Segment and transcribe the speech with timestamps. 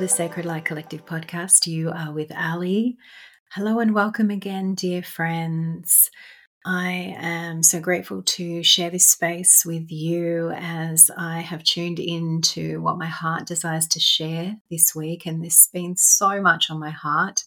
[0.00, 1.66] the Sacred Light Collective podcast.
[1.66, 2.96] You are with Ali.
[3.50, 6.08] Hello and welcome again, dear friends.
[6.64, 12.80] I am so grateful to share this space with you as I have tuned into
[12.80, 15.26] what my heart desires to share this week.
[15.26, 17.44] And this has been so much on my heart.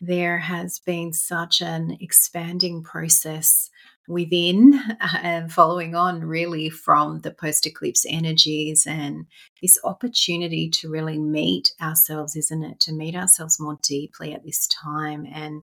[0.00, 3.68] There has been such an expanding process
[4.08, 4.80] within
[5.22, 9.26] and following on really from the post eclipse energies and
[9.62, 12.80] this opportunity to really meet ourselves, isn't it?
[12.80, 15.26] To meet ourselves more deeply at this time.
[15.32, 15.62] And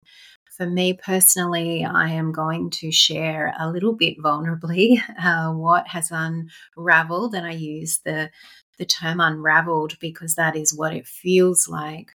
[0.58, 6.12] for me personally, I am going to share a little bit vulnerably uh, what has
[6.12, 8.32] unraveled, and I use the
[8.78, 12.16] the term unraveled because that is what it feels like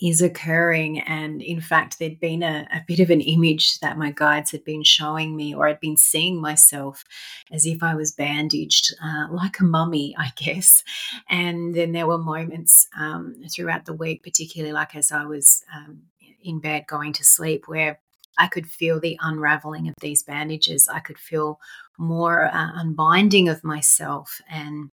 [0.00, 1.00] is occurring.
[1.00, 4.64] And in fact, there'd been a, a, bit of an image that my guides had
[4.64, 7.04] been showing me, or I'd been seeing myself
[7.50, 10.84] as if I was bandaged, uh, like a mummy, I guess.
[11.28, 16.02] And then there were moments um, throughout the week, particularly like as I was um,
[16.42, 17.98] in bed going to sleep, where
[18.38, 20.88] I could feel the unraveling of these bandages.
[20.88, 21.58] I could feel
[21.98, 24.90] more uh, unbinding of myself and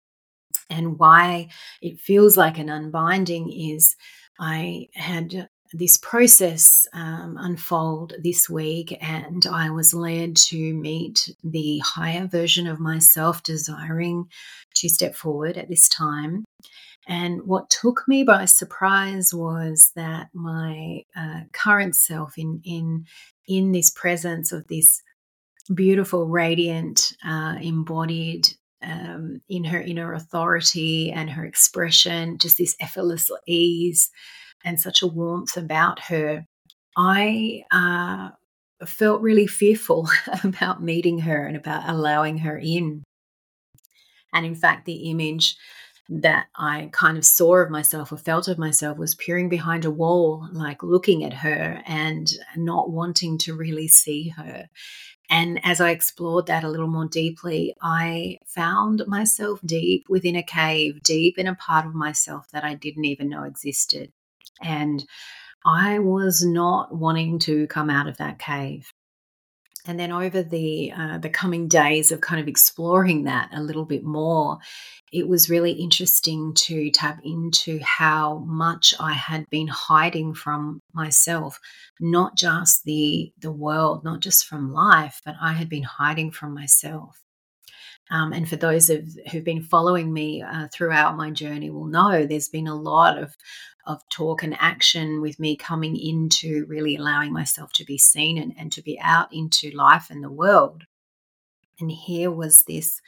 [0.70, 1.48] and why
[1.82, 3.96] it feels like an unbinding is
[4.38, 11.78] I had this process um, unfold this week, and I was led to meet the
[11.78, 14.26] higher version of myself, desiring
[14.76, 16.44] to step forward at this time.
[17.06, 23.06] And what took me by surprise was that my uh, current self, in in
[23.46, 25.02] in this presence of this
[25.74, 28.48] beautiful, radiant, uh, embodied
[28.84, 34.10] um, in her inner authority and her expression, just this effortless ease
[34.64, 36.46] and such a warmth about her.
[36.96, 38.30] I uh,
[38.86, 40.08] felt really fearful
[40.44, 43.04] about meeting her and about allowing her in.
[44.32, 45.56] And in fact, the image
[46.08, 49.90] that I kind of saw of myself or felt of myself was peering behind a
[49.90, 54.68] wall, like looking at her and not wanting to really see her.
[55.30, 60.42] And as I explored that a little more deeply, I found myself deep within a
[60.42, 64.12] cave, deep in a part of myself that I didn't even know existed.
[64.62, 65.04] And
[65.64, 68.92] I was not wanting to come out of that cave.
[69.86, 73.84] And then over the uh, the coming days of kind of exploring that a little
[73.84, 74.58] bit more,
[75.12, 81.60] it was really interesting to tap into how much I had been hiding from myself,
[82.00, 86.54] not just the the world, not just from life, but I had been hiding from
[86.54, 87.20] myself.
[88.10, 92.26] Um, and for those of, who've been following me uh, throughout my journey will know
[92.26, 93.34] there's been a lot of
[93.86, 98.54] of talk and action with me coming into really allowing myself to be seen and,
[98.58, 100.84] and to be out into life and the world.
[101.80, 103.00] And here was this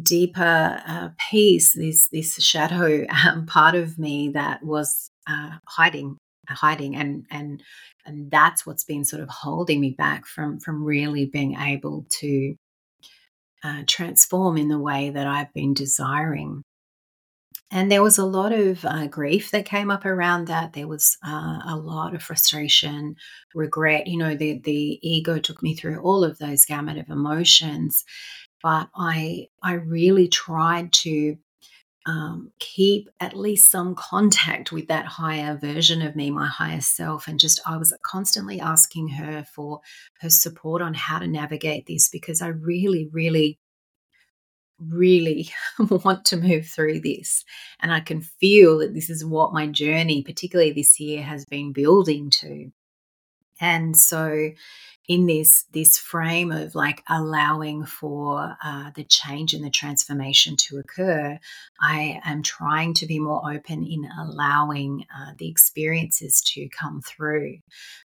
[0.00, 6.16] deeper uh, piece, this this shadow um, part of me that was uh, hiding,
[6.48, 7.62] hiding, and and
[8.06, 12.54] and that's what's been sort of holding me back from from really being able to
[13.62, 16.62] uh, transform in the way that I've been desiring.
[17.74, 20.74] And there was a lot of uh, grief that came up around that.
[20.74, 23.16] There was uh, a lot of frustration,
[23.54, 24.06] regret.
[24.06, 28.04] You know, the the ego took me through all of those gamut of emotions,
[28.62, 31.38] but I I really tried to
[32.04, 37.26] um, keep at least some contact with that higher version of me, my higher self,
[37.26, 39.80] and just I was constantly asking her for
[40.20, 43.58] her support on how to navigate this because I really, really
[44.88, 47.44] really want to move through this.
[47.80, 51.72] And I can feel that this is what my journey, particularly this year, has been
[51.72, 52.70] building to.
[53.62, 54.50] And so
[55.08, 60.78] in this this frame of like allowing for uh, the change and the transformation to
[60.78, 61.36] occur
[61.80, 67.58] i am trying to be more open in allowing uh, the experiences to come through.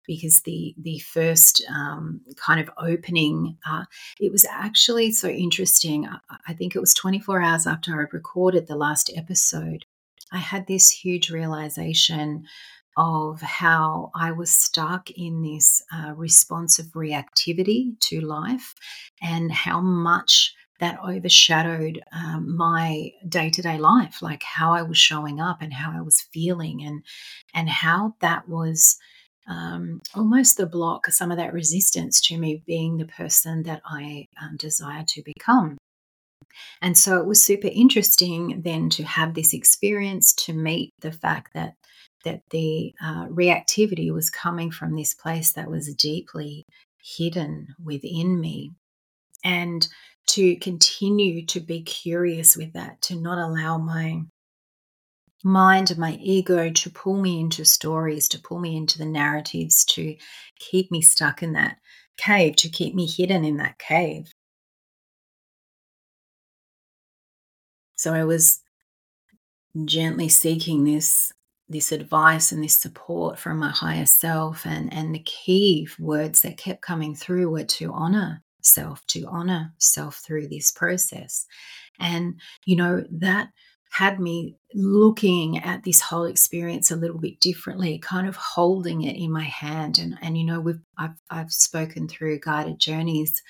[0.07, 3.85] Because the the first um, kind of opening uh,
[4.19, 8.67] it was actually so interesting I, I think it was 24 hours after i recorded
[8.67, 9.85] the last episode
[10.31, 12.45] i had this huge realization
[12.97, 18.73] of how I was stuck in this uh, responsive reactivity to life
[19.21, 25.61] and how much that overshadowed um, my day-to-day life like how i was showing up
[25.61, 27.01] and how i was feeling and
[27.53, 28.97] and how that was
[29.47, 34.25] um, almost the block some of that resistance to me being the person that i
[34.41, 35.77] um, desire to become.
[36.81, 41.53] And so it was super interesting then to have this experience to meet the fact
[41.53, 41.75] that
[42.25, 46.65] that the uh, reactivity was coming from this place that was deeply
[47.01, 48.73] hidden within me.
[49.43, 49.87] And
[50.27, 54.21] to continue to be curious with that, to not allow my
[55.43, 59.85] mind and my ego to pull me into stories, to pull me into the narratives,
[59.85, 60.15] to
[60.59, 61.77] keep me stuck in that
[62.17, 64.33] cave, to keep me hidden in that cave.
[67.95, 68.61] So I was
[69.85, 71.31] gently seeking this
[71.67, 76.57] this advice and this support from my higher self and and the key words that
[76.57, 81.45] kept coming through were to honor self to honor self through this process
[81.99, 83.49] and you know that
[83.95, 89.15] had me looking at this whole experience a little bit differently, kind of holding it
[89.15, 89.97] in my hand.
[89.97, 93.41] And and you know, we've I've I've spoken through guided journeys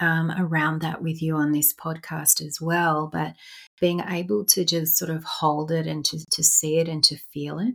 [0.00, 3.08] um, around that with you on this podcast as well.
[3.12, 3.34] But
[3.80, 7.16] being able to just sort of hold it and to, to see it and to
[7.16, 7.74] feel it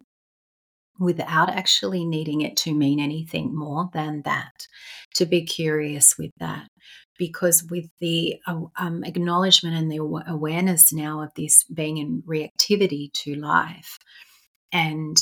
[0.99, 4.67] without actually needing it to mean anything more than that,
[5.13, 6.67] to be curious with that.
[7.17, 13.11] Because with the uh, um, acknowledgement and the awareness now of this being in reactivity
[13.13, 13.97] to life
[14.73, 15.17] and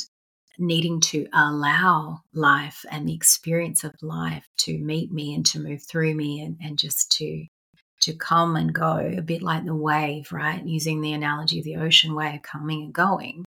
[0.57, 5.81] needing to allow life and the experience of life to meet me and to move
[5.83, 7.45] through me and, and just to
[8.01, 11.77] to come and go a bit like the wave right using the analogy of the
[11.77, 13.45] ocean wave coming and going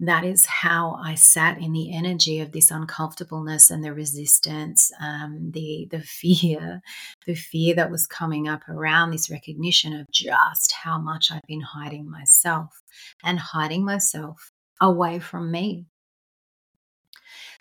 [0.00, 5.50] that is how I sat in the energy of this uncomfortableness and the resistance, um,
[5.52, 6.80] the the fear,
[7.26, 11.62] the fear that was coming up around this recognition of just how much I've been
[11.62, 12.80] hiding myself
[13.24, 15.86] and hiding myself away from me.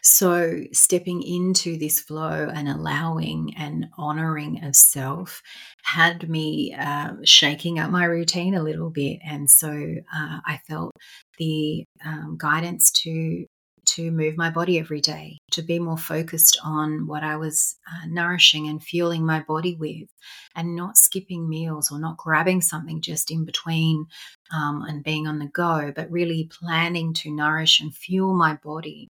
[0.01, 5.41] So, stepping into this flow and allowing and honoring of self
[5.83, 9.19] had me uh, shaking up my routine a little bit.
[9.25, 10.91] And so uh, I felt
[11.37, 13.45] the um, guidance to
[13.87, 18.05] to move my body every day, to be more focused on what I was uh,
[18.07, 20.09] nourishing and fueling my body with,
[20.55, 24.05] and not skipping meals or not grabbing something just in between
[24.53, 29.07] um, and being on the go, but really planning to nourish and fuel my body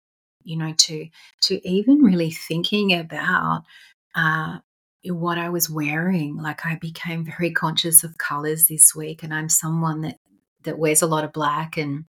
[0.44, 1.08] you know to
[1.42, 3.64] to even really thinking about
[4.16, 4.60] uh,
[5.06, 6.38] what I was wearing.
[6.38, 10.18] Like I became very conscious of colors this week, and I'm someone that
[10.64, 12.06] that wears a lot of black and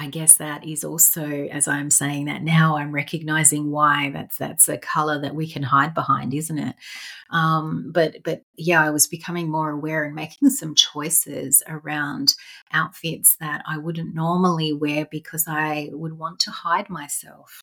[0.00, 4.66] I guess that is also, as I'm saying that now, I'm recognizing why that's that's
[4.66, 6.74] a color that we can hide behind, isn't it?
[7.28, 12.34] Um, but but yeah, I was becoming more aware and making some choices around
[12.72, 17.62] outfits that I wouldn't normally wear because I would want to hide myself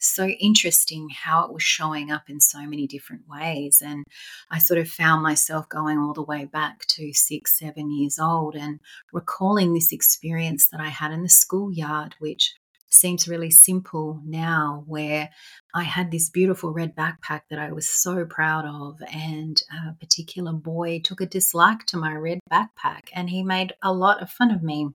[0.00, 3.82] so interesting how it was showing up in so many different ways.
[3.84, 4.04] And
[4.50, 8.56] I sort of found myself going all the way back to six, seven years old
[8.56, 8.80] and
[9.12, 12.54] recalling this experience that I had in the schoolyard, which
[12.92, 15.30] seems really simple now, where
[15.74, 19.00] I had this beautiful red backpack that I was so proud of.
[19.12, 23.92] And a particular boy took a dislike to my red backpack and he made a
[23.92, 24.88] lot of fun of me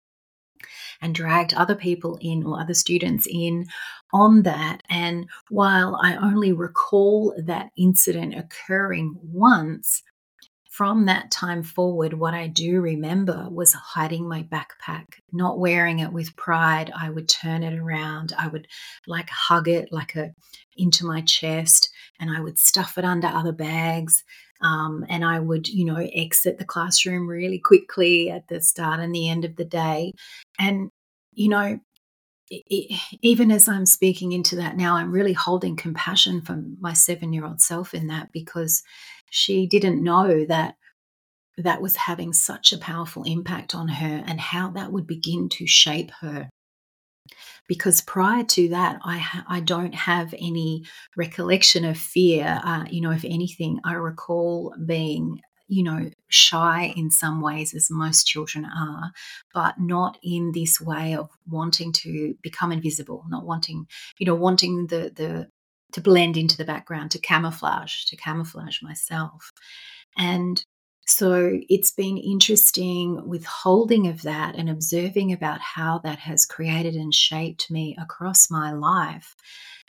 [1.01, 3.65] and dragged other people in or other students in
[4.13, 4.81] on that.
[4.89, 10.03] And while I only recall that incident occurring once,
[10.75, 16.11] from that time forward, what I do remember was hiding my backpack, not wearing it
[16.11, 16.91] with pride.
[16.93, 18.33] I would turn it around.
[18.37, 18.67] I would
[19.07, 20.31] like hug it like a
[20.75, 24.25] into my chest, and I would stuff it under other bags.
[24.61, 29.15] Um, and I would, you know, exit the classroom really quickly at the start and
[29.15, 30.11] the end of the day.
[30.59, 30.89] And,
[31.31, 31.79] you know,
[33.21, 37.45] even as I'm speaking into that now, I'm really holding compassion for my seven year
[37.45, 38.83] old self in that because
[39.29, 40.75] she didn't know that
[41.57, 45.65] that was having such a powerful impact on her and how that would begin to
[45.65, 46.49] shape her.
[47.67, 50.83] Because prior to that i ha- i don't have any
[51.15, 52.61] recollection of fear.
[52.63, 57.89] Uh, you know if anything i recall being you know shy in some ways as
[57.89, 59.11] most children are
[59.53, 63.87] but not in this way of wanting to become invisible not wanting
[64.19, 65.47] you know wanting the the
[65.95, 69.51] to blend into the background to camouflage to camouflage myself
[70.17, 70.63] and
[71.07, 77.13] so it's been interesting withholding of that and observing about how that has created and
[77.13, 79.35] shaped me across my life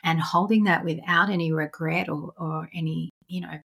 [0.04, 3.58] and holding that without any regret or, or any, you know,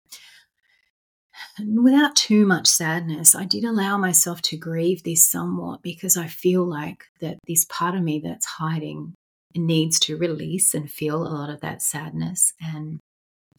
[1.81, 3.33] without too much sadness.
[3.33, 7.95] I did allow myself to grieve this somewhat because I feel like that this part
[7.95, 9.15] of me that's hiding
[9.55, 12.53] needs to release and feel a lot of that sadness.
[12.61, 12.99] And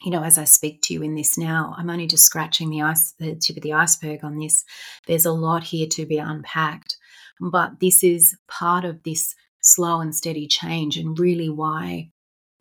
[0.02, 2.82] you know, as I speak to you in this now, I'm only just scratching the
[2.82, 4.64] ice, the tip of the iceberg on this.
[5.06, 6.97] There's a lot here to be unpacked,
[7.38, 12.11] but this is part of this slow and steady change, and really why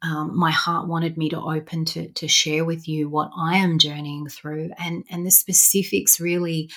[0.01, 3.79] um, my heart wanted me to open to to share with you what I am
[3.79, 6.69] journeying through, and and the specifics really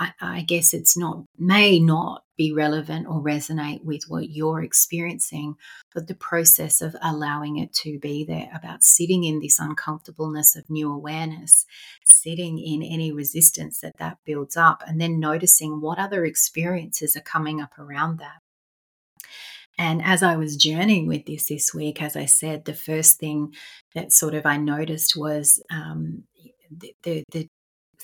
[0.00, 5.56] I, I guess it's not, may not be relevant or resonate with what you're experiencing,
[5.94, 10.70] but the process of allowing it to be there, about sitting in this uncomfortableness of
[10.70, 11.66] new awareness,
[12.04, 17.20] sitting in any resistance that that builds up, and then noticing what other experiences are
[17.20, 18.38] coming up around that.
[19.76, 23.54] And as I was journeying with this this week, as I said, the first thing
[23.94, 26.24] that sort of I noticed was um,
[26.70, 27.48] the, the, the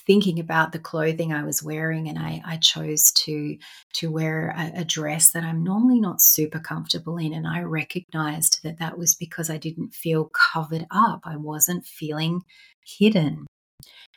[0.06, 3.56] thinking about the clothing I was wearing, and I, I chose to
[3.94, 8.62] to wear a, a, dress that I'm normally not super comfortable in, and I recognized
[8.62, 11.20] that that was because I didn't feel covered up.
[11.24, 12.42] I wasn't feeling
[12.84, 13.46] hidden,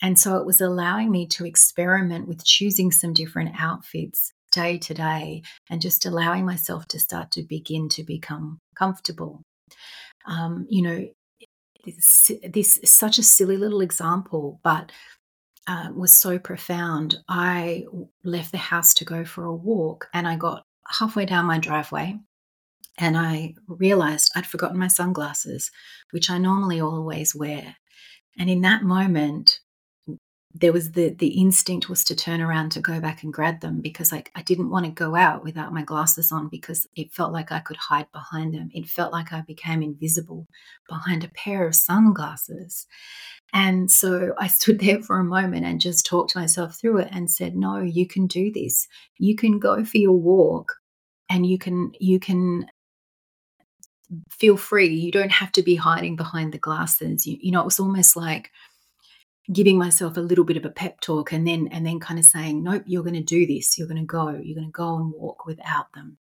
[0.02, 4.94] and so it was allowing me to experiment with choosing some different outfits day to
[4.94, 9.44] day, and just allowing myself to start to begin to become comfortable.
[10.26, 11.08] Um, you know,
[11.86, 14.92] this, this is such a silly little example, but
[15.70, 17.20] uh, was so profound.
[17.30, 17.86] I
[18.24, 22.18] left the house to go for a walk and I got halfway down my driveway
[22.98, 25.70] and I realized I'd forgotten my sunglasses,
[26.10, 27.76] which I normally always wear.
[28.38, 29.59] And in that moment,
[30.54, 33.82] there was the the instinct was to turn around to go back and grab them
[33.82, 37.32] because like I didn't want to go out without my glasses on because it felt
[37.32, 38.70] like I could hide behind them.
[38.74, 40.48] It felt like I became invisible
[40.88, 42.88] behind a pair of sunglasses.
[43.54, 47.30] And so I stood there for a moment and just talked myself through it and
[47.30, 48.88] said, "No, you can do this.
[49.20, 50.78] You can go for your walk
[51.30, 52.66] and you can you can
[54.30, 54.88] feel free.
[54.88, 57.28] You don't have to be hiding behind the glasses.
[57.28, 58.52] You, you know, it was almost like
[59.52, 62.26] giving myself a little bit of a pep talk and then and then kind of
[62.26, 63.78] saying nope you're going to do this.
[63.78, 64.30] You're going to go.
[64.30, 66.18] You're going to go and walk without them.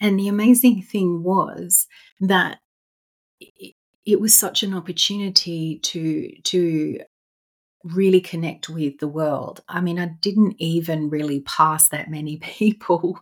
[0.00, 1.86] And the amazing thing was
[2.20, 2.58] that
[3.38, 3.74] it,
[4.06, 7.00] it was such an opportunity to to
[7.84, 9.62] really connect with the world.
[9.68, 13.18] I mean, I didn't even really pass that many people,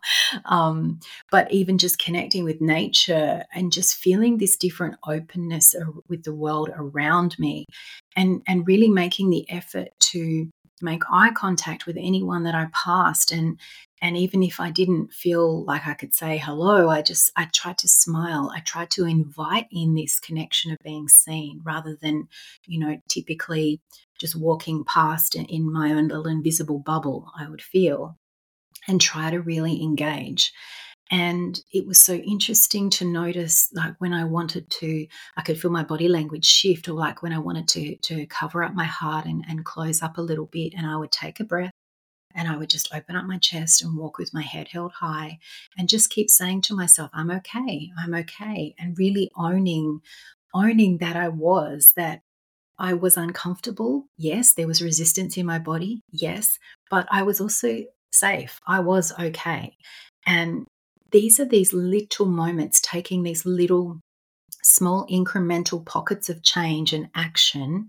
[0.47, 5.75] um, but even just connecting with nature and just feeling this different openness
[6.09, 7.67] with the world around me,
[8.19, 10.51] and and really making the effort to
[10.83, 13.59] make eye contact with anyone that I passed and
[14.01, 17.79] and even if I didn't feel like I could say hello, I just I tried
[17.79, 18.53] to smile.
[18.55, 22.29] I tried to invite in this connection of being seen rather than,
[22.67, 23.81] you know, typically
[24.21, 28.17] just walking past in my own little invisible bubble, I would feel
[28.87, 30.53] and try to really engage.
[31.11, 35.71] And it was so interesting to notice, like when I wanted to, I could feel
[35.71, 39.25] my body language shift, or like when I wanted to to cover up my heart
[39.25, 41.73] and, and close up a little bit, and I would take a breath
[42.35, 45.39] and I would just open up my chest and walk with my head held high
[45.77, 50.01] and just keep saying to myself, I'm okay, I'm okay, and really owning
[50.55, 52.21] owning that I was that
[52.79, 54.07] I was uncomfortable.
[54.17, 56.03] Yes, there was resistance in my body.
[56.13, 56.59] Yes,
[56.91, 58.61] but I was also safe.
[58.67, 59.77] I was okay.
[60.27, 60.67] And
[61.11, 64.01] these are these little moments, taking these little
[64.63, 67.89] small incremental pockets of change and action.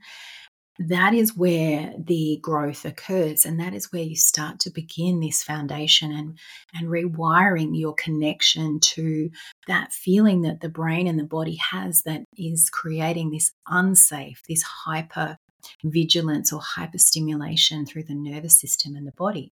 [0.87, 5.43] That is where the growth occurs and that is where you start to begin this
[5.43, 6.39] foundation and
[6.73, 9.29] and rewiring your connection to
[9.67, 14.63] that feeling that the brain and the body has that is creating this unsafe this
[14.63, 15.35] hyper
[15.83, 19.51] vigilance or hyperstimulation through the nervous system and the body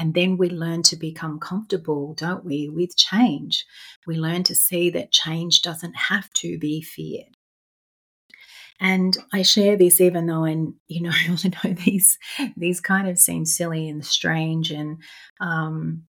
[0.00, 3.66] and then we learn to become comfortable, don't we, with change.
[4.06, 7.36] We learn to see that change doesn't have to be feared.
[8.80, 10.52] And I share this even though I,
[10.88, 12.18] you know, I know these
[12.56, 15.02] these kind of seem silly and strange and
[15.38, 16.04] um,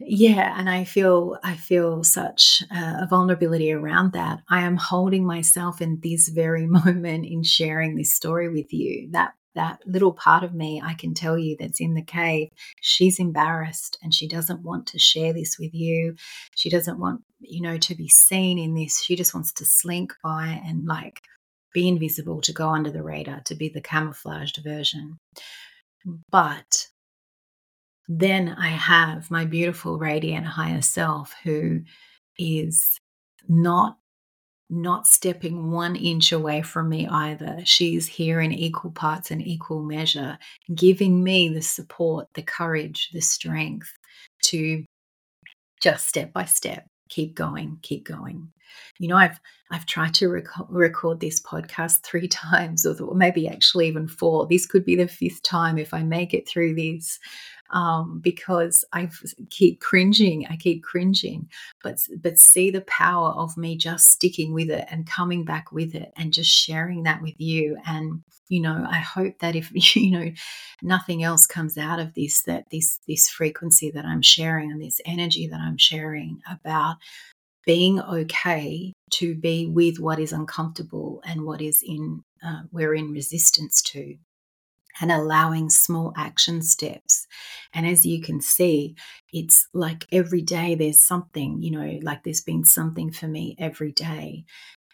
[0.00, 5.80] yeah and i feel i feel such a vulnerability around that i am holding myself
[5.80, 10.54] in this very moment in sharing this story with you that that little part of
[10.54, 12.48] me I can tell you that's in the cave,
[12.80, 16.14] she's embarrassed and she doesn't want to share this with you.
[16.54, 19.02] She doesn't want, you know, to be seen in this.
[19.02, 21.20] She just wants to slink by and like
[21.74, 25.18] be invisible, to go under the radar, to be the camouflaged version.
[26.30, 26.88] But
[28.08, 31.80] then I have my beautiful, radiant higher self who
[32.38, 32.98] is
[33.48, 33.98] not
[34.70, 37.60] not stepping one inch away from me either.
[37.64, 40.38] She's here in equal parts and equal measure,
[40.74, 43.90] giving me the support, the courage, the strength
[44.44, 44.84] to
[45.80, 48.48] just step by step keep going keep going.
[48.98, 53.88] You know i've i've tried to rec- record this podcast three times or maybe actually
[53.88, 54.46] even four.
[54.46, 57.18] This could be the fifth time if i make it through this
[57.70, 59.10] um, because I
[59.50, 60.46] keep cringing.
[60.48, 61.48] I keep cringing,
[61.82, 65.94] but but see the power of me just sticking with it and coming back with
[65.94, 67.76] it and just sharing that with you.
[67.86, 70.32] And you know, I hope that if you know
[70.82, 75.00] nothing else comes out of this, that this this frequency that I'm sharing and this
[75.04, 76.96] energy that I'm sharing about
[77.66, 83.12] being okay to be with what is uncomfortable and what is in uh, we're in
[83.12, 84.16] resistance to
[85.00, 87.26] and allowing small action steps.
[87.72, 88.96] And as you can see,
[89.32, 93.92] it's like every day there's something, you know, like there's been something for me every
[93.92, 94.44] day.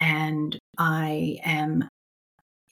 [0.00, 1.88] And I am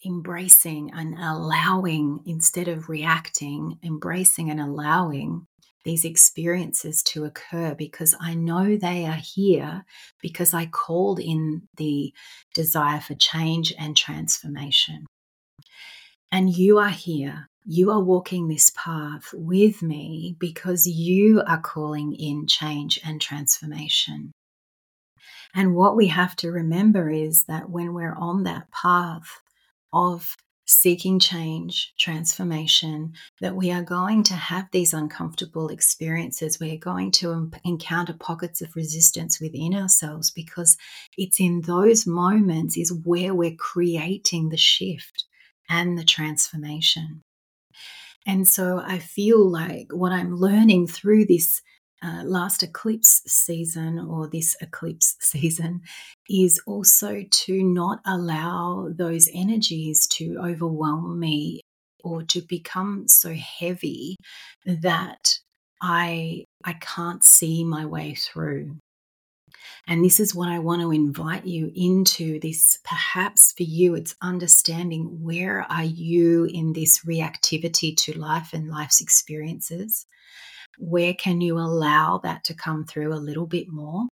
[0.04, 5.46] embracing and allowing instead of reacting, embracing and allowing
[5.84, 9.84] these experiences to occur because I know they are here
[10.20, 12.12] because I called in the
[12.54, 15.06] desire for change and transformation.
[16.34, 17.50] And you are here.
[17.66, 24.32] You are walking this path with me because you are calling in change and transformation.
[25.54, 29.42] And what we have to remember is that when we're on that path
[29.92, 30.34] of
[30.64, 33.12] seeking change, transformation,
[33.42, 36.58] that we are going to have these uncomfortable experiences.
[36.58, 40.78] We're going to encounter pockets of resistance within ourselves because
[41.18, 45.26] it's in those moments is where we're creating the shift
[45.68, 47.22] and the transformation.
[48.26, 51.60] And so I feel like what I'm learning through this
[52.04, 55.82] uh, last eclipse season or this eclipse season
[56.28, 61.60] is also to not allow those energies to overwhelm me
[62.04, 64.16] or to become so heavy
[64.66, 65.38] that
[65.80, 68.76] I I can't see my way through.
[69.86, 72.78] And this is what I want to invite you into this.
[72.84, 79.00] Perhaps for you, it's understanding where are you in this reactivity to life and life's
[79.00, 80.06] experiences?
[80.78, 84.06] Where can you allow that to come through a little bit more?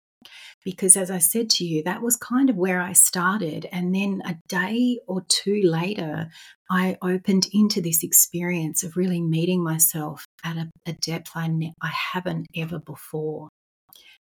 [0.64, 3.66] Because as I said to you, that was kind of where I started.
[3.70, 6.28] And then a day or two later,
[6.70, 11.74] I opened into this experience of really meeting myself at a, a depth I, ne-
[11.80, 13.48] I haven't ever before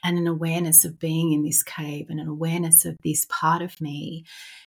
[0.04, 3.80] and an awareness of being in this cave and an awareness of this part of
[3.80, 4.24] me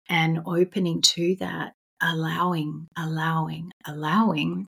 [0.08, 4.66] and opening to that, allowing, allowing, allowing.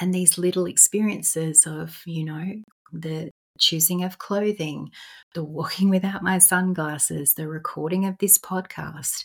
[0.00, 2.54] And these little experiences of, you know,
[2.92, 4.90] the choosing of clothing,
[5.34, 9.24] the walking without my sunglasses, the recording of this podcast.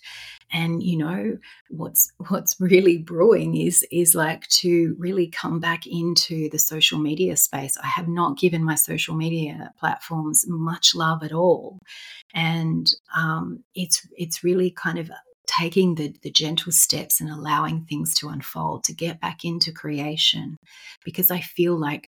[0.51, 1.37] And you know
[1.69, 7.35] what's what's really brewing is is like to really come back into the social media
[7.37, 7.77] space.
[7.83, 11.79] I have not given my social media platforms much love at all,
[12.33, 15.11] and um, it's it's really kind of
[15.47, 20.57] taking the, the gentle steps and allowing things to unfold to get back into creation
[21.05, 22.09] because I feel like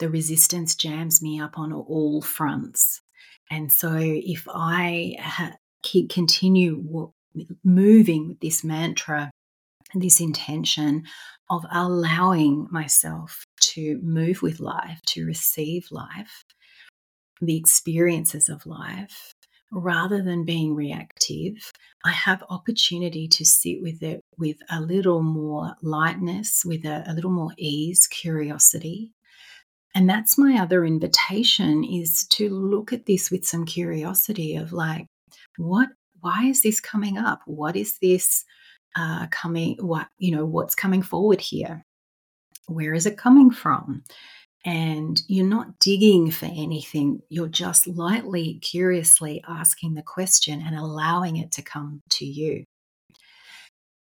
[0.00, 3.00] the resistance jams me up on all fronts.
[3.50, 7.12] And so if I ha- keep continue w-
[7.62, 9.30] moving with this mantra,
[9.94, 11.04] this intention
[11.48, 16.44] of allowing myself to move with life, to receive life,
[17.40, 19.32] the experiences of life,
[19.72, 21.72] rather than being reactive,
[22.04, 27.12] I have opportunity to sit with it with a little more lightness, with a, a
[27.12, 29.12] little more ease, curiosity,
[29.94, 35.06] and that's my other invitation is to look at this with some curiosity of like,
[35.56, 35.88] what,
[36.20, 37.40] why is this coming up?
[37.46, 38.44] What is this
[38.96, 41.84] uh, coming, what, you know, what's coming forward here?
[42.66, 44.04] Where is it coming from?
[44.64, 47.20] And you're not digging for anything.
[47.28, 52.64] You're just lightly, curiously asking the question and allowing it to come to you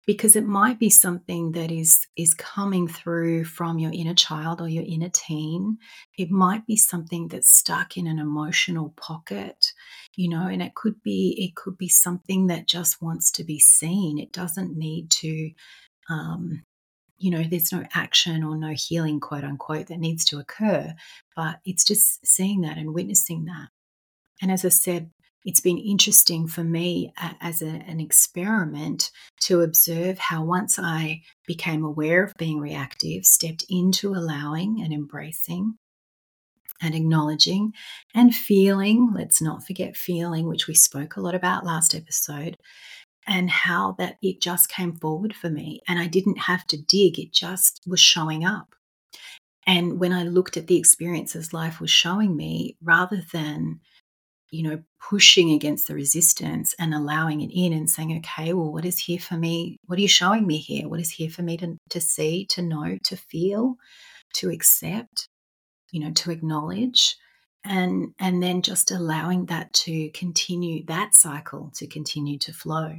[0.06, 4.68] because it might be something that is is coming through from your inner child or
[4.68, 5.78] your inner teen.
[6.18, 9.72] It might be something that's stuck in an emotional pocket
[10.16, 13.58] you know and it could be it could be something that just wants to be
[13.58, 14.18] seen.
[14.18, 15.50] It doesn't need to
[16.10, 16.62] um
[17.18, 20.92] you know there's no action or no healing quote unquote that needs to occur
[21.36, 23.68] but it's just seeing that and witnessing that.
[24.42, 25.10] And as i said
[25.44, 31.22] it's been interesting for me uh, as a, an experiment to observe how once I
[31.46, 35.76] became aware of being reactive, stepped into allowing and embracing
[36.80, 37.72] and acknowledging
[38.14, 42.56] and feeling, let's not forget feeling, which we spoke a lot about last episode,
[43.26, 45.80] and how that it just came forward for me.
[45.86, 48.74] And I didn't have to dig, it just was showing up.
[49.66, 53.80] And when I looked at the experiences life was showing me, rather than
[54.54, 58.84] you know, pushing against the resistance and allowing it in and saying, okay, well, what
[58.84, 59.76] is here for me?
[59.86, 60.88] What are you showing me here?
[60.88, 63.76] What is here for me to, to see, to know, to feel,
[64.34, 65.28] to accept?
[65.94, 67.16] you know, to acknowledge
[67.62, 72.96] and and then just allowing that to continue that cycle to continue to flow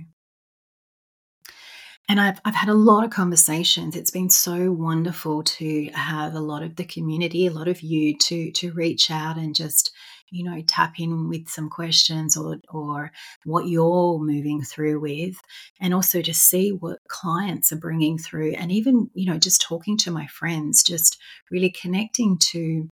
[2.07, 6.39] and I've, I've had a lot of conversations it's been so wonderful to have a
[6.39, 9.91] lot of the community a lot of you to to reach out and just
[10.31, 13.11] you know tap in with some questions or or
[13.43, 15.39] what you're moving through with
[15.79, 19.97] and also to see what clients are bringing through and even you know just talking
[19.97, 21.17] to my friends just
[21.51, 22.89] really connecting to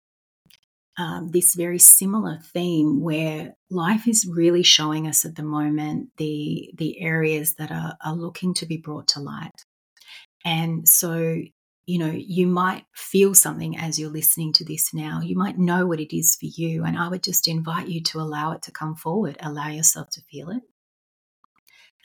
[1.00, 6.72] um, this very similar theme where life is really showing us at the moment the
[6.78, 9.64] the areas that are, are looking to be brought to light.
[10.44, 11.42] And so
[11.90, 15.22] you know you might feel something as you're listening to this now.
[15.22, 18.20] You might know what it is for you and i would just invite you to
[18.20, 19.38] allow it to come forward.
[19.40, 20.62] Allow yourself to feel it.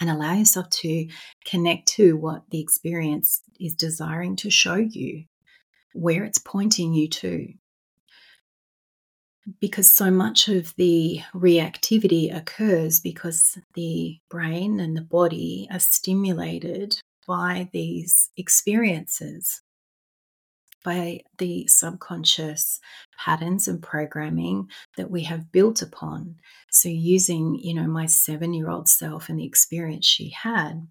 [0.00, 1.06] And allow yourself to
[1.44, 5.24] connect to what the experience is desiring to show you
[5.92, 7.52] where it's pointing you to.
[9.60, 16.98] Because so much of the reactivity occurs because the brain and the body are stimulated
[17.26, 19.60] by these experiences
[20.84, 22.80] by the subconscious
[23.18, 26.36] patterns and programming that we have built upon.
[26.70, 30.86] So using you know my 7 year old self and the experience she had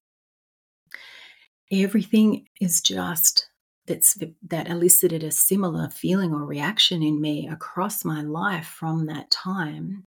[1.82, 3.50] everything is just
[3.86, 9.30] that's that elicited a similar feeling or reaction in me across my life from that
[9.32, 10.04] time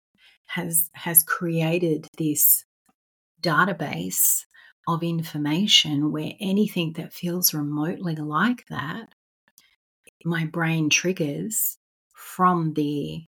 [0.47, 2.65] has has created this
[3.41, 4.45] database
[4.87, 9.13] of information where anything that feels remotely like that
[10.25, 11.77] my brain triggers
[12.13, 13.23] from the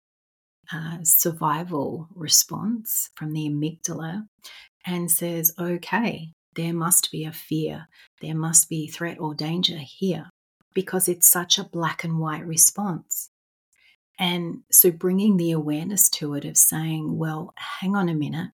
[0.73, 4.25] uh, survival response from the amygdala
[4.85, 7.87] and says okay there must be a fear,
[8.21, 10.29] there must be threat or danger here
[10.73, 13.29] because it's such a black and white response.
[14.19, 18.51] And so bringing the awareness to it of saying, well, hang on a minute,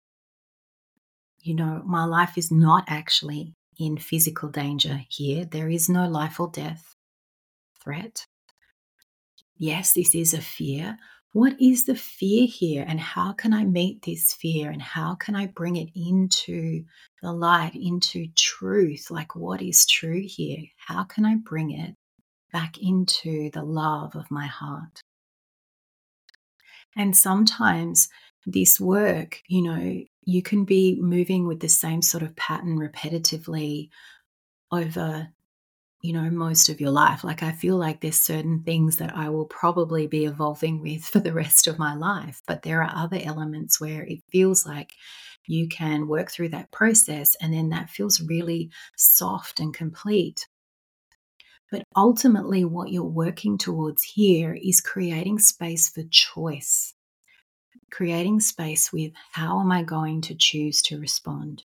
[1.42, 5.46] you know, my life is not actually in physical danger here.
[5.46, 6.96] There is no life or death
[7.88, 8.26] threat.
[9.56, 10.98] Yes, this is a fear,
[11.38, 15.36] what is the fear here and how can I meet this fear and how can
[15.36, 16.84] I bring it into
[17.22, 19.12] the light, into truth?
[19.12, 20.64] Like, what is true here?
[20.78, 21.96] How can I bring it
[22.52, 25.00] back into the love of my heart?
[26.96, 28.10] And sometimes
[28.46, 33.90] this work, you know, you can be moving with the same sort of pattern repetitively
[34.72, 35.30] over
[36.08, 37.26] you know, most of your life.
[37.26, 41.20] Like, I feel like there's certain things that I will probably be evolving with for
[41.20, 42.42] the rest of my life.
[42.48, 44.94] But there are other elements where it feels like
[45.48, 50.48] you can work through that process and then that feels really soft and complete.
[51.70, 56.94] But ultimately, what you're working towards here is creating space for choice,
[57.92, 61.66] creating space with how am I going to choose to respond.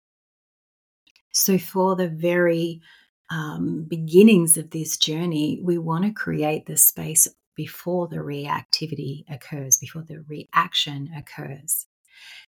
[1.32, 2.82] So, for the very
[3.32, 9.78] um, beginnings of this journey, we want to create the space before the reactivity occurs,
[9.78, 11.88] before the reaction occurs.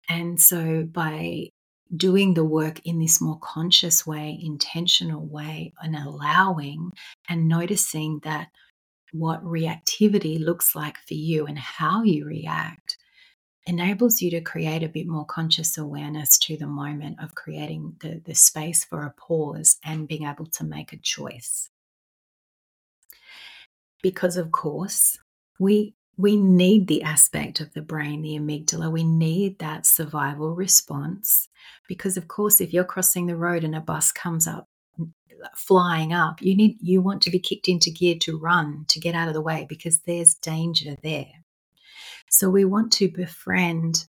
[0.09, 1.51] And so by
[1.97, 6.91] doing the work in this more conscious way, intentional way, and allowing
[7.29, 8.49] and noticing that
[9.13, 12.98] what reactivity looks like for you and how you react
[13.69, 18.21] enables you to create a bit more conscious awareness to the moment of creating the,
[18.25, 21.69] the space for a pause and being able to make a choice.
[24.03, 25.19] Because, of course,
[25.61, 28.91] we we need the aspect of the brain, the amygdala.
[28.91, 31.49] We need that survival response
[31.87, 34.67] because, of course, if you're crossing the road and a bus comes up
[35.55, 39.15] flying up, you need you want to be kicked into gear to run to get
[39.15, 41.45] out of the way because there's danger there.
[42.31, 44.07] So we want to befriend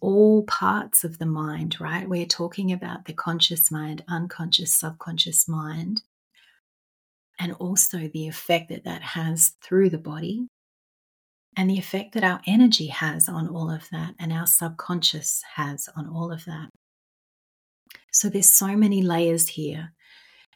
[0.00, 2.08] all parts of the mind, right?
[2.08, 6.02] We're talking about the conscious mind, unconscious, subconscious mind,
[7.38, 10.48] and also the effect that that has through the body,
[11.56, 15.88] and the effect that our energy has on all of that, and our subconscious has
[15.96, 16.70] on all of that.
[18.12, 19.92] So there's so many layers here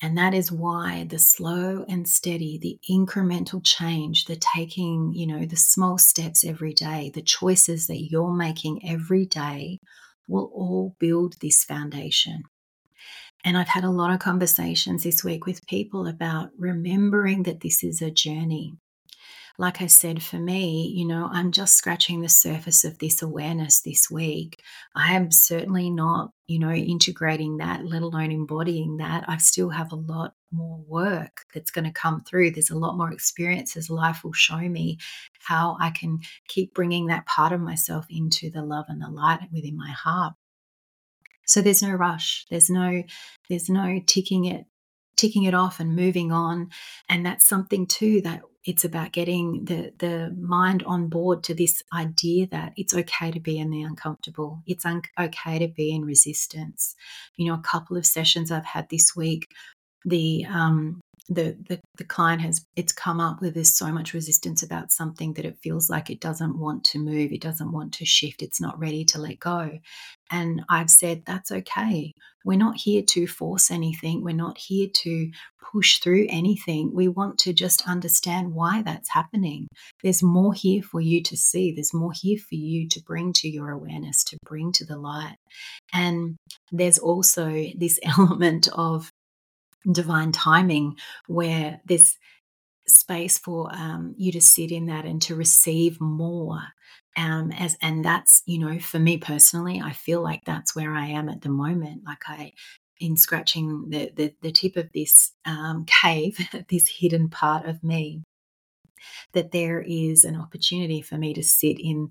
[0.02, 5.46] and that is why the slow and steady, the incremental change, the taking, you know,
[5.46, 9.80] the small steps every day, the choices that you're making every day
[10.26, 12.42] will all build this foundation.
[13.44, 17.84] And I've had a lot of conversations this week with people about remembering that this
[17.84, 18.74] is a journey.
[19.56, 23.80] Like I said, for me, you know, I'm just scratching the surface of this awareness
[23.80, 24.60] this week.
[24.96, 29.24] I am certainly not, you know, integrating that, let alone embodying that.
[29.28, 32.50] I still have a lot more work that's going to come through.
[32.50, 34.98] There's a lot more experiences life will show me
[35.38, 39.48] how I can keep bringing that part of myself into the love and the light
[39.52, 40.34] within my heart.
[41.46, 42.46] So there's no rush.
[42.50, 43.04] There's no
[43.48, 44.64] there's no ticking it
[45.16, 46.70] ticking it off and moving on.
[47.08, 51.82] And that's something too that it's about getting the the mind on board to this
[51.92, 54.62] idea that it's okay to be in the uncomfortable.
[54.66, 56.94] It's un- okay to be in resistance.
[57.36, 59.48] You know, a couple of sessions I've had this week,
[60.04, 64.62] the um, the, the the client has it's come up with there's so much resistance
[64.62, 68.04] about something that it feels like it doesn't want to move it doesn't want to
[68.04, 69.78] shift it's not ready to let go.
[70.30, 72.12] And i've said that's okay.
[72.44, 74.22] We're not here to force anything.
[74.22, 75.30] We're not here to
[75.72, 76.94] push through anything.
[76.94, 79.66] We want to just understand why that's happening.
[80.02, 81.72] There's more here for you to see.
[81.72, 85.36] There's more here for you to bring to your awareness to bring to the light.
[85.92, 86.36] And
[86.70, 89.10] there's also this element of
[89.92, 92.16] divine timing where there's
[92.86, 96.60] space for um, you to sit in that and to receive more
[97.16, 101.06] um, as and that's you know for me personally i feel like that's where i
[101.06, 102.02] am at the moment.
[102.04, 102.52] Like i
[103.00, 108.22] in scratching the the, the tip of this um, cave this hidden part of me
[109.32, 112.10] that there is an opportunity for me to sit in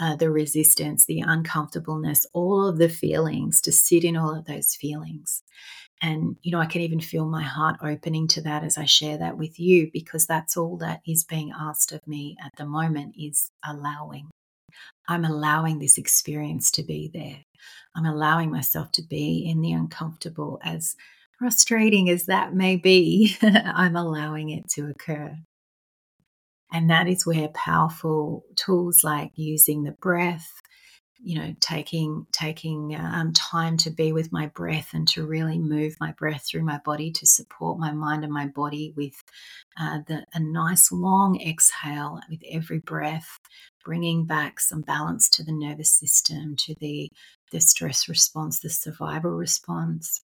[0.00, 4.74] uh, the resistance the uncomfortableness all of the feelings to sit in all of those
[4.74, 5.42] feelings
[6.02, 9.16] and, you know, I can even feel my heart opening to that as I share
[9.18, 13.14] that with you because that's all that is being asked of me at the moment
[13.18, 14.30] is allowing.
[15.08, 17.44] I'm allowing this experience to be there.
[17.96, 20.96] I'm allowing myself to be in the uncomfortable, as
[21.38, 23.36] frustrating as that may be.
[23.42, 25.36] I'm allowing it to occur.
[26.72, 30.50] And that is where powerful tools like using the breath,
[31.24, 35.96] you know taking taking um, time to be with my breath and to really move
[35.98, 39.24] my breath through my body to support my mind and my body with
[39.80, 43.38] uh, the, a nice long exhale with every breath
[43.84, 47.10] bringing back some balance to the nervous system to the
[47.52, 50.22] the stress response the survival response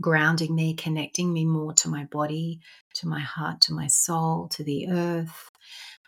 [0.00, 2.60] grounding me connecting me more to my body
[2.94, 5.48] to my heart to my soul to the earth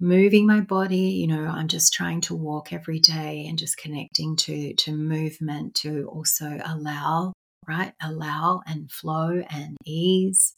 [0.00, 1.10] moving my body.
[1.10, 5.74] You know i'm just trying to walk every day and just connecting to to movement
[5.76, 7.32] to also allow
[7.68, 7.92] right?
[8.02, 10.54] Allow and flow and ease.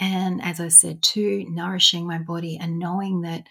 [0.00, 3.46] And as i said too nourishing my body and knowing that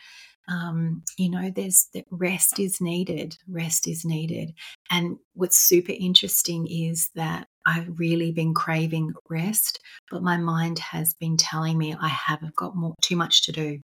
[0.49, 4.53] um, you know there's that rest is needed rest is needed.
[4.91, 9.79] And what's super interesting is that i've really been craving rest
[10.11, 13.79] but my mind has been telling me i haven't got more too much to do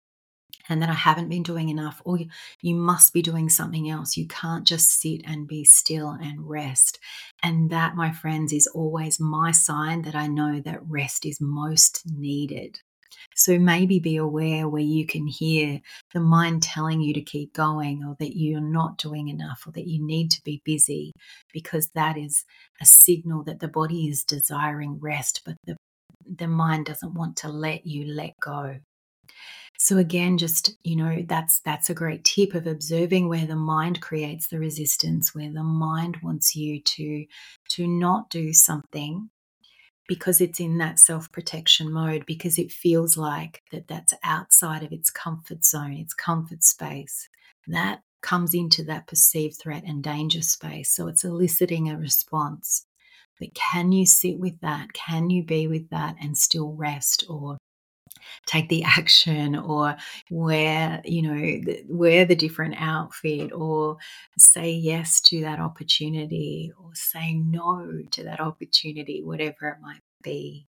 [0.69, 2.27] and that I haven't been doing enough, or you,
[2.61, 4.17] you must be doing something else.
[4.17, 6.99] You can't just sit and be still and rest.
[7.43, 12.03] And that, my friends, is always my sign that I know that rest is most
[12.07, 12.81] needed.
[13.35, 15.81] So maybe be aware where you can hear
[16.15, 19.87] the mind telling you to keep going, or that you're not doing enough, or that
[19.87, 21.13] you need to be busy,
[21.53, 22.45] because that is
[22.81, 25.77] a signal that the body is desiring rest, but the
[26.39, 28.77] the mind doesn't want to let you let go.
[29.79, 34.01] So again, just, you know, that's that's a great tip of observing where the mind
[34.01, 37.27] creates the resistance, where the mind wants you to
[37.71, 39.29] to not do something
[40.09, 45.11] because it's in that self-protection mode because it feels like that that's outside of its
[45.11, 47.29] comfort zone, its comfort space.
[47.67, 50.91] That comes into that perceived threat and danger space.
[50.91, 52.87] So it's eliciting a response.
[53.39, 54.93] But can you sit with that?
[54.93, 57.59] Can you be with that and still rest or
[58.47, 59.97] take the action or
[60.31, 63.97] wear you know wear the different outfit or
[64.39, 70.67] say yes to that opportunity or say no to that opportunity whatever it might be.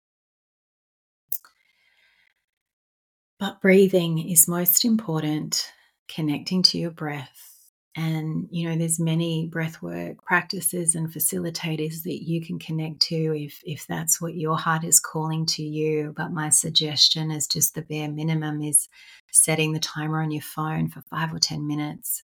[3.39, 5.71] But breathing is most important.
[6.07, 7.54] Connecting to your breath
[7.95, 13.61] and you know there's many breathwork practices and facilitators that you can connect to if
[13.65, 16.13] if that's what your heart is calling to you.
[16.15, 18.89] But my suggestion is just the bare minimum is
[19.31, 22.23] setting the timer on your phone for 5 or 10 minutes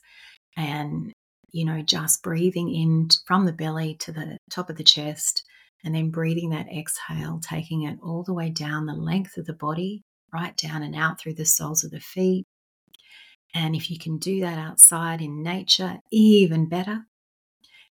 [0.57, 1.13] and
[1.51, 5.43] you know just breathing in from the belly to the top of the chest
[5.84, 9.53] and then breathing that exhale taking it all the way down the length of the
[9.53, 10.03] body
[10.34, 12.45] right down and out through the soles of the feet
[13.54, 17.06] and if you can do that outside in nature, even better.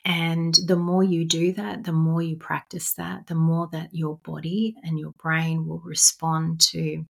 [0.04, 4.18] And the more you do that, the more you practice that, the more that your
[4.18, 7.06] body and your brain will respond to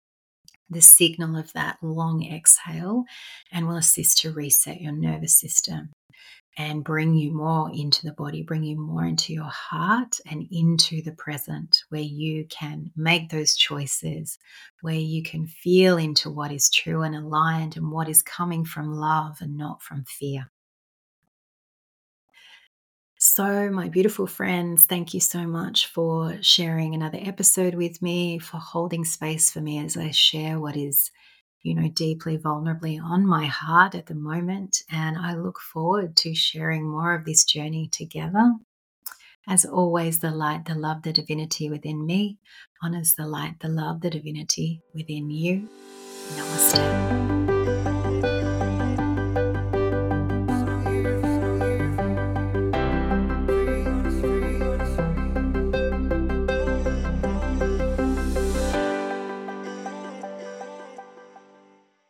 [0.72, 3.04] the signal of that long exhale
[3.52, 5.90] and will assist to reset your nervous system
[6.58, 11.02] and bring you more into the body, bring you more into your heart and into
[11.02, 14.38] the present, where you can make those choices,
[14.82, 18.94] where you can feel into what is true and aligned and what is coming from
[18.94, 20.50] love and not from fear.
[23.24, 28.58] So, my beautiful friends, thank you so much for sharing another episode with me, for
[28.58, 31.12] holding space for me as I share what is
[31.62, 34.82] you know, deeply vulnerably on my heart at the moment.
[34.92, 38.56] And I look forward to sharing more of this journey together.
[39.48, 42.40] As always, the light, the love, the divinity within me
[42.82, 45.70] honors the light, the love, the divinity within you.
[46.30, 47.41] Namaste.